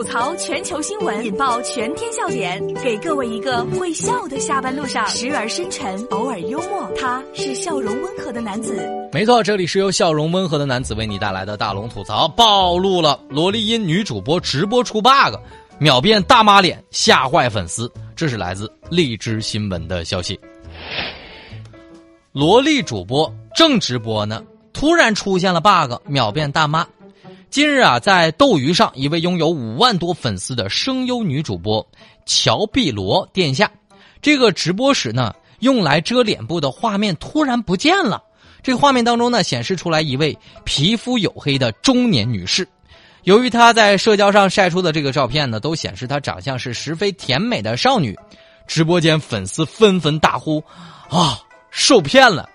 [0.00, 6.90] 吐槽全球新闻，引爆全天笑点，给各位一个会笑的下班路上，时而深沉，偶尔幽默。
[6.96, 8.82] 他是笑容温和的男子。
[9.12, 12.26] 没错，这里是由笑容温和的男子为你带来的大龙吐槽。
[12.28, 15.36] 暴露了萝莉音女主播直播出 bug，
[15.78, 17.92] 秒变大妈脸，吓坏粉丝。
[18.16, 20.40] 这是来自荔枝新闻的消息。
[22.32, 24.42] 萝莉主播正直播呢，
[24.72, 26.86] 突然出现了 bug，秒变大妈。
[27.50, 31.84] 近日啊，在斗鱼上，一位拥有五万多粉丝的声优女主播
[32.24, 33.68] 乔碧罗殿下，
[34.22, 38.22] 这个直播时呢，用来遮脸部的画面突然不见了。
[38.62, 42.66] 这个画面当中呢，显示出来一位皮肤黝黑的中年女士。
[43.24, 48.16] 由于她在社交上晒出的这个照片呢，都显示她长相是十分甜美的少女，
[48.68, 50.62] 直播间粉丝纷纷大呼
[51.10, 51.40] ：“啊，
[51.72, 52.48] 受骗了！”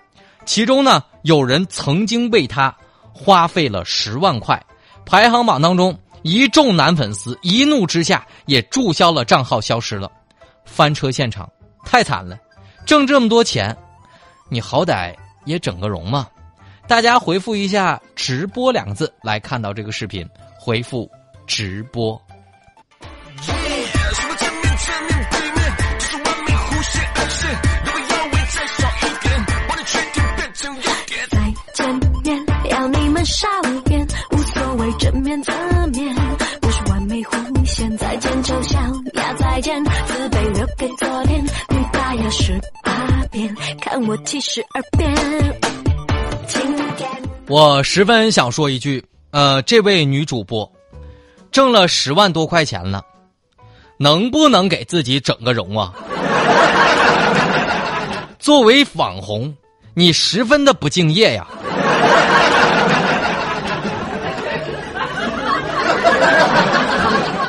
[0.46, 2.74] 其中呢，有人曾经为她
[3.12, 4.58] 花费了十万块。
[5.06, 10.10] 排行榜当中，一众男粉丝一怒之下也注销了账号，消失了。
[10.64, 11.48] 翻车现场
[11.84, 12.36] 太惨了，
[12.84, 13.74] 挣这么多钱，
[14.50, 16.26] 你好歹也整个容嘛！
[16.88, 21.08] 大家回复一下“直播”两个字来看到这个视频，回复
[21.46, 22.20] “直播”。
[31.30, 33.85] 再见面，要你们傻脸。
[34.98, 35.52] 正面侧
[35.92, 36.14] 面
[36.60, 38.78] 不是完美弧线，再见丑小
[39.14, 41.44] 鸭，再见自卑留给昨天。
[41.68, 42.92] 你大牙十八
[43.30, 45.14] 变，看我七十二变。
[47.48, 50.70] 我十分想说一句，呃，这位女主播
[51.52, 53.02] 挣了十万多块钱了，
[53.98, 55.92] 能不能给自己整个容啊？
[58.38, 59.54] 作为网红，
[59.94, 61.46] 你十分的不敬业呀。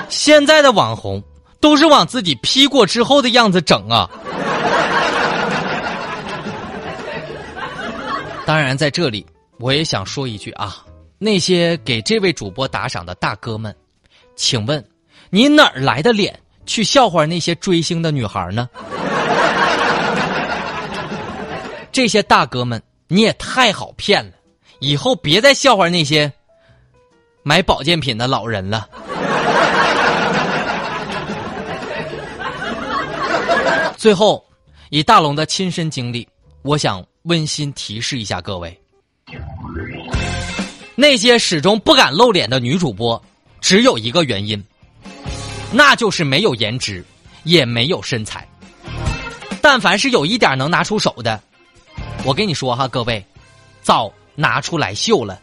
[0.10, 1.22] 现在的网红
[1.60, 4.10] 都是往自己 P 过之后的样子整啊！
[8.46, 9.26] 当然，在这里
[9.60, 10.78] 我也想说一句啊，
[11.18, 13.76] 那些给这位主播打赏的大哥们，
[14.36, 14.84] 请问
[15.30, 18.70] 你哪儿来的脸去笑话那些追星的女孩呢？
[21.92, 24.32] 这些大哥们，你也太好骗了！
[24.80, 26.32] 以后别再笑话那些
[27.48, 28.90] 买保健品的老人了。
[33.96, 34.44] 最后，
[34.90, 36.28] 以大龙的亲身经历，
[36.62, 38.78] 我想温馨提示一下各位：
[40.96, 43.24] 那些始终不敢露脸的女主播，
[43.62, 44.62] 只有一个原因，
[45.72, 47.02] 那就是没有颜值，
[47.44, 48.46] 也没有身材。
[49.62, 51.42] 但凡是有一点能拿出手的，
[52.26, 53.26] 我跟你说哈，各位，
[53.82, 55.40] 早拿出来秀了。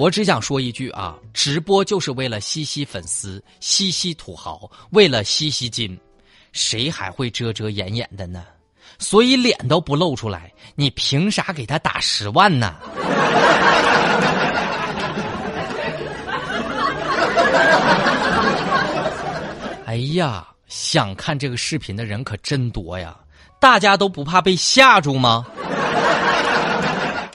[0.00, 6.00] 我只想说一句啊，直播就是为了吸吸粉丝、吸吸土豪，为了吸吸金，
[6.52, 8.42] 谁还会遮遮掩掩的呢？
[8.98, 12.76] 所以脸都不露出来，你凭啥给他打十万呢？
[19.84, 23.14] 哎呀，想看这个视频的人可真多呀！
[23.60, 25.44] 大家都不怕被吓住吗？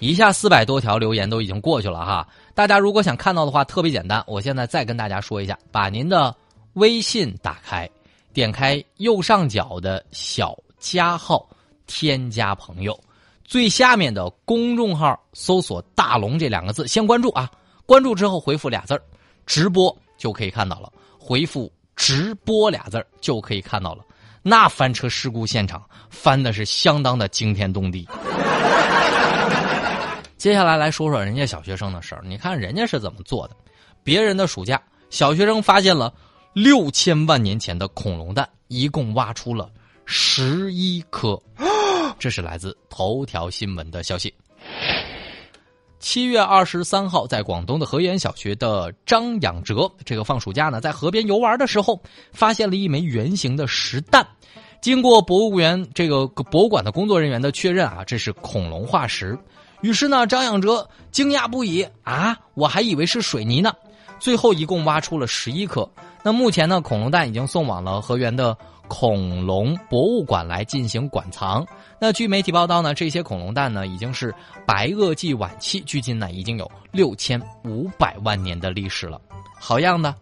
[0.01, 2.27] 一下四百多条留言都已经过去了哈。
[2.55, 4.23] 大家如果想看到的话，特别简单。
[4.25, 6.33] 我现在再跟大家说一下：把您的
[6.75, 7.87] 微信打开，
[8.31, 11.45] 点开右上角的小加号，
[11.85, 12.97] 添加朋友，
[13.43, 17.51] 最下面的公众号搜索“大龙”这两个字，先关注啊。
[17.85, 19.01] 关注之后回复俩字儿
[19.45, 20.89] 直播”就可以看到了。
[21.19, 24.03] 回复“直播”俩字儿就可以看到了。
[24.41, 28.07] 那翻车事故现场翻的是相当的惊天动地。
[30.45, 33.55] 接下来来说说人家小学生的事儿，你看人家是怎么做的？
[34.03, 34.79] 别人的暑假，
[35.09, 36.13] 小学生发现了
[36.53, 39.71] 六千万年前的恐龙蛋，一共挖出了
[40.05, 41.41] 十一颗。
[42.19, 44.31] 这是来自头条新闻的消息。
[45.97, 51.99] 七月二十三号，在广东的河源小学的张养哲，这个放暑假呢，在河边游玩的时候，
[52.31, 54.23] 发现了一枚圆形的石蛋。
[54.79, 59.35] 经过博物园这个博物馆的工作人员的确认啊，这是恐龙化石。
[59.85, 62.35] 于是呢，张养哲惊讶不已啊！
[62.55, 63.71] 我还以为是水泥呢。
[64.19, 65.87] 最后一共挖出了十一颗。
[66.23, 71.63] 那目前呢，恐龙蛋已经送往了河源的恐龙博物馆来进行馆藏。
[71.99, 74.33] 那据媒体报道呢，这些恐龙蛋呢已经是
[74.65, 79.21] 白垩纪晚期，距今呢已经有六千五百万年的历史了。
[79.59, 80.15] 好样的！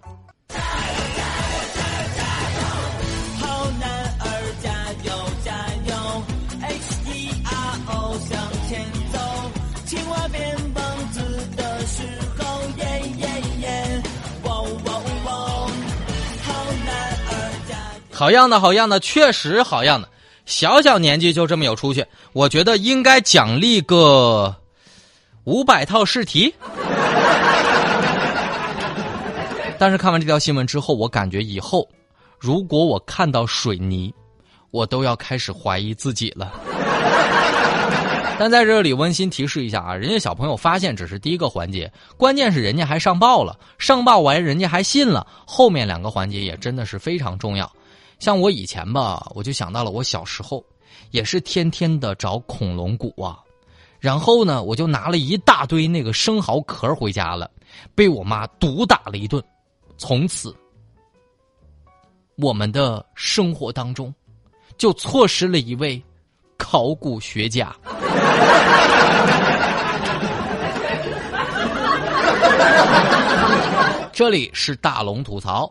[18.13, 20.07] 好样的，好样的，确实好样的。
[20.45, 24.55] 小小年纪就这么有出息，我觉得应该奖励个
[25.45, 26.53] 五百套试题。
[29.79, 31.87] 但是看完这条新闻之后，我感觉以后
[32.39, 34.13] 如果我看到水泥，
[34.69, 36.53] 我都要开始怀疑自己了。
[38.39, 47.71] 但在这里温馨提示一下啊，人家小朋友发现只是第一个环节，关键是人家还上报了，上报完人家还信了，后面两个环节也真的是非常重要。
[48.23, 50.63] 像我以前吧，我就想到了我小时候，
[51.11, 53.37] 也是天天的找恐龙骨啊，
[53.99, 57.51] 然后呢，我就拿了一大堆那个生蚝壳回家了，
[57.93, 59.43] 被我妈毒打了一顿，
[59.97, 60.55] 从此
[62.37, 64.15] 我们的生活当中
[64.77, 66.01] 就错失了一位
[66.57, 67.75] 考古学家。
[74.13, 75.69] 这里是大龙吐槽，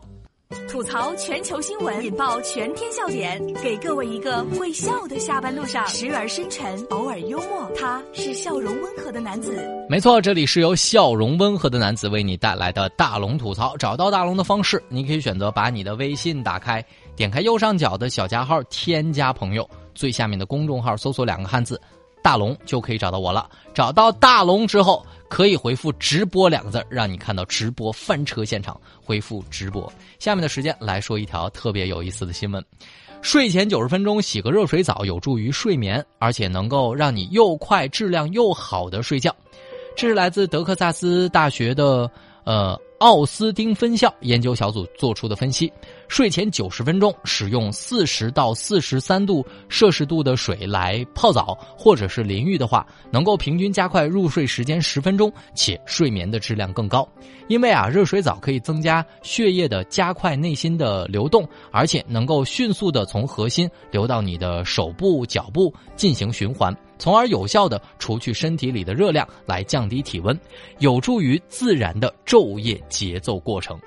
[0.83, 7.71] 吐槽全球新闻，引爆全天笑点，给各位一个会笑的下班路上，时而深沉，偶尔幽默。
[7.73, 9.65] 他是笑容温和的男子。
[9.87, 13.77] 没错，这里是由笑容温和的男子为你带来的大龙吐槽。
[13.77, 16.85] 找到大龙的方式，你可以选择把你的微信打开，
[17.15, 19.65] 点开右上角的小加号，添加朋友，
[19.95, 21.79] 最下面的公众号搜索两个汉字。
[22.23, 23.47] 大龙就可以找到我了。
[23.73, 28.79] 找到大龙之后，可以回复“直播”两个字，让你看到直播翻车现场。
[29.03, 29.91] 回复“直播”。
[30.17, 32.63] 下面的时间来说一条特别有意思的新闻：
[33.21, 39.35] 睡前九十分钟洗个热水澡，有助于睡眠，而且能够让你又快、质量又好的睡觉。
[39.95, 42.09] 这是来自德克萨斯大学的
[42.45, 45.69] 呃奥斯汀分校研究小组做出的分析。
[46.07, 57.05] 睡前九十分钟使用四十到四十三度摄氏度的水来泡澡或者是淋浴的话，能够平均加快入睡时间十分钟，且睡眠的质量更高。
[57.49, 66.73] 因为啊，热水澡可以增加血液的加快内心的流动，而且能够迅速的从核心流到你的手部、脚部进行循环，
[67.03, 70.39] 从而有效的除去身体里的热量，来降低体温，
[70.79, 73.77] 有助于自然的昼夜节奏过程。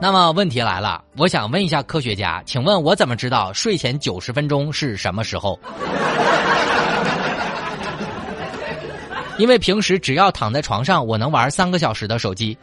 [0.00, 5.60] 那么问题来了，我想问一下科学家，请问我怎么知道睡前九十分钟是什么时候？
[9.36, 12.56] 因为平时只要躺在床上，我能玩三个小时的手机。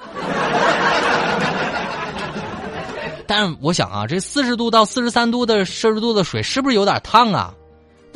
[3.28, 7.54] 但我想啊，这四十度到四十三度的摄氏度的水是不是有点烫啊？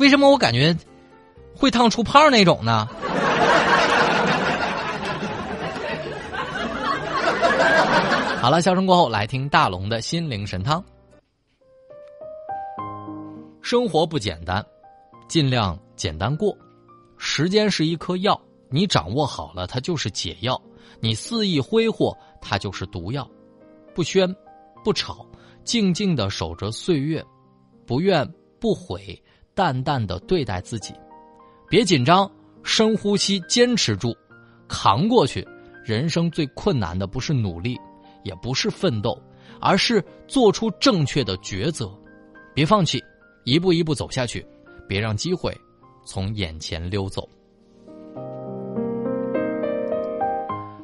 [0.00, 0.76] 为什么我感觉
[1.54, 2.88] 会烫出泡那种呢？
[8.40, 10.82] 好了，笑声过后，来听大龙的心灵神汤。
[13.60, 14.64] 生活不简单，
[15.28, 16.56] 尽量简单过。
[17.18, 20.58] 时间是一颗药，你掌握好了，它就是解药；
[20.98, 23.28] 你肆意挥霍，它就是毒药。
[23.94, 24.34] 不喧，
[24.82, 25.26] 不吵，
[25.62, 27.22] 静静的守着岁月，
[27.86, 28.26] 不怨
[28.58, 29.22] 不悔，
[29.60, 30.94] 淡淡的对待自己。
[31.68, 32.26] 别紧张，
[32.62, 34.16] 深呼吸，坚持住，
[34.66, 35.46] 扛过去。
[35.84, 37.78] 人生最困难的不是努力。
[38.22, 39.18] 也不是奋斗，
[39.60, 41.90] 而是做出正确的抉择，
[42.54, 43.02] 别放弃，
[43.44, 44.46] 一步一步走下去，
[44.86, 45.54] 别让机会
[46.04, 47.26] 从眼前溜走。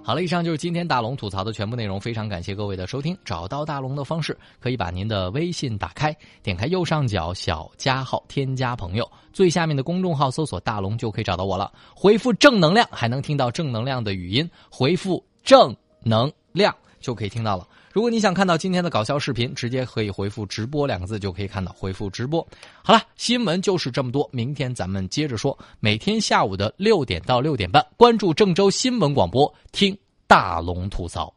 [0.06, 3.18] 好了，以上就是今天大龙吐槽的全部内容，非常感谢各位的收听。
[3.24, 11.72] 找到大龙的方式，可以把您的微信打开，点开右上角小加号，添加朋友，最下面的公众号搜索大龙就可以找到我了。
[11.92, 14.48] 回复正能量，还能听到正能量的语音。
[14.70, 16.72] 回复正能量。
[16.98, 17.68] 就可以听到了。
[17.96, 21.72] 如果你想看到今天的搞笑视频，直接可以回复“直播”两个字就可以看到。
[21.72, 22.46] 回复“直播”。
[22.84, 24.28] 好了，新闻就是这么多。
[24.34, 25.58] 明天咱们接着说。
[25.80, 31.35] 每天下午的六点到六点半，关注郑州新闻广播，听大龙吐槽。